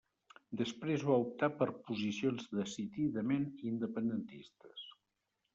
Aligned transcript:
Després 0.61 1.03
va 1.09 1.17
optar 1.23 1.49
per 1.59 1.67
posicions 1.89 2.49
decididament 2.61 3.45
independentistes. 3.75 4.91